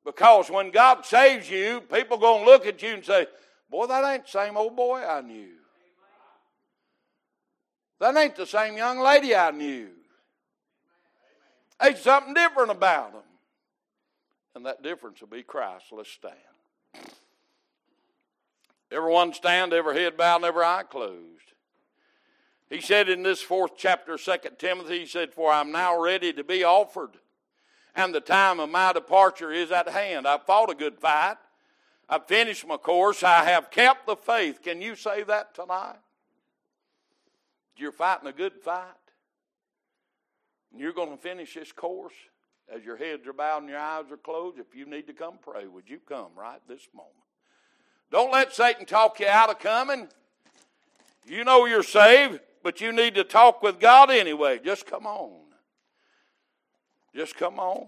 [0.05, 3.27] Because when God saves you, people are going to look at you and say,
[3.71, 5.51] Boy, that ain't the same old boy I knew.
[8.01, 9.89] That ain't the same young lady I knew.
[11.83, 13.23] Ain't something different about them.
[14.55, 15.87] And that difference will be Christ.
[15.93, 16.35] Let's stand.
[18.91, 21.53] Everyone stand, every head bowed, every eye closed.
[22.71, 26.45] He said in this fourth chapter, Second Timothy, he said, For I'm now ready to
[26.45, 27.19] be offered
[27.99, 30.27] and the time of my departure is at hand.
[30.27, 31.37] I've fought a good fight.
[32.09, 33.25] I've finished my course.
[33.25, 34.63] I have kept the faith.
[34.63, 35.99] Can you say that tonight?
[37.77, 38.85] You're fighting a good fight.
[40.73, 42.15] You're going to finish this course
[42.73, 44.61] as your heads are bowed and your eyes are closed.
[44.61, 47.15] If you need to come pray, would you come right this moment?
[48.11, 50.09] Don't let Satan talk you out of coming.
[51.27, 54.61] You know you're saved but you need to talk with God anyway.
[54.63, 55.41] Just come on.
[57.15, 57.87] Just come on.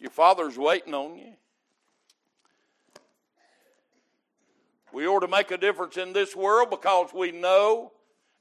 [0.00, 1.34] Your Father's waiting on you.
[4.92, 7.92] We ought to make a difference in this world because we know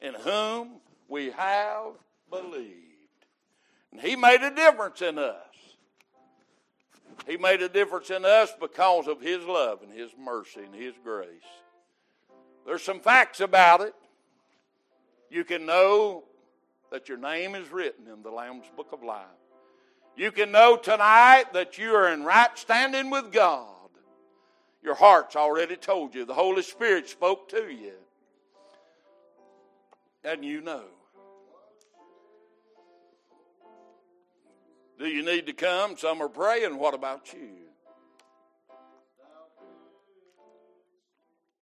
[0.02, 1.94] in whom we have
[2.30, 2.76] believed.
[3.92, 5.36] And He made a difference in us.
[7.28, 10.94] He made a difference in us because of His love and His mercy and His
[11.04, 11.28] grace.
[12.66, 13.94] There's some facts about it.
[15.30, 16.24] You can know
[16.92, 19.26] that your name is written in the Lamb's Book of Life.
[20.18, 23.68] You can know tonight that you are in right standing with God.
[24.84, 26.26] Your heart's already told you.
[26.26, 27.94] The Holy Spirit spoke to you.
[30.24, 30.84] And you know.
[35.02, 35.98] Do you need to come?
[35.98, 36.78] Some are praying.
[36.78, 37.61] What about you?